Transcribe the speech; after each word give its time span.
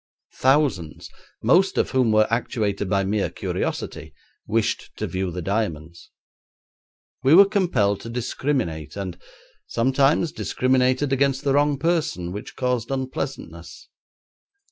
Thousands, 0.37 1.11
most 1.43 1.77
of 1.77 1.91
whom 1.91 2.11
were 2.11 2.25
actuated 2.31 2.89
by 2.89 3.03
mere 3.03 3.29
curiosity, 3.29 4.15
wished 4.47 4.89
to 4.97 5.05
view 5.05 5.29
the 5.29 5.43
diamonds. 5.43 6.09
We 7.21 7.35
were 7.35 7.45
compelled 7.45 7.99
to 8.01 8.09
discriminate, 8.09 8.95
and 8.95 9.15
sometimes 9.67 10.31
discriminated 10.31 11.13
against 11.13 11.43
the 11.43 11.53
wrong 11.53 11.77
person, 11.77 12.31
which 12.31 12.55
caused 12.55 12.89
unpleasantness. 12.89 13.89